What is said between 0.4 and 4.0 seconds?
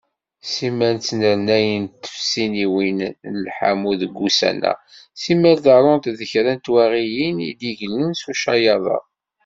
Simal ttnernayent tfesniwin n lḥamu